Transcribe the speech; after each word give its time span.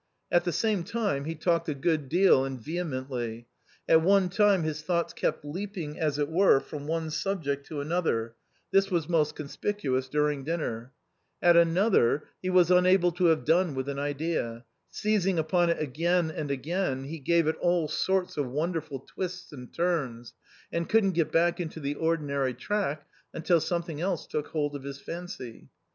At 0.31 0.45
the 0.45 0.51
same 0.51 0.83
time 0.83 1.25
he 1.25 1.35
talked 1.35 1.69
a 1.69 1.75
good 1.75 2.09
deal 2.09 2.43
and 2.43 2.59
vehemently; 2.59 3.45
at 3.87 4.01
one 4.01 4.29
time 4.29 4.63
his 4.63 4.81
thoughts 4.81 5.13
kept 5.13 5.45
leaping, 5.45 5.99
as 5.99 6.17
it 6.17 6.27
were, 6.27 6.59
from 6.59 6.87
one 6.87 7.11
subject 7.11 7.67
to 7.67 7.81
another 7.81 8.33
(this 8.71 8.89
was 8.89 9.07
most 9.07 9.35
conspicuous 9.35 10.09
during 10.09 10.43
dinner); 10.43 10.91
at 11.39 11.55
another, 11.55 12.23
he 12.41 12.49
was 12.49 12.71
unable 12.71 13.11
to 13.11 13.25
have 13.25 13.45
done 13.45 13.75
with 13.75 13.87
an 13.87 13.99
idea; 13.99 14.65
seizing 14.89 15.37
upon 15.37 15.69
it 15.69 15.79
again 15.79 16.31
and 16.31 16.49
again, 16.49 17.03
he 17.03 17.19
gave 17.19 17.45
it 17.45 17.55
all 17.57 17.87
sorts 17.87 18.37
of 18.37 18.47
wonderful 18.49 18.97
twists 19.07 19.51
and 19.53 19.71
turns, 19.71 20.33
and 20.71 20.89
couldn't 20.89 21.11
get 21.11 21.31
back 21.31 21.59
into 21.59 21.79
the 21.79 21.93
ordinary 21.93 22.55
track 22.55 23.05
until 23.35 23.61
something 23.61 24.01
else 24.01 24.25
took 24.25 24.47
hold 24.47 24.75
of 24.75 24.81
his 24.81 24.99
fancy. 24.99 25.69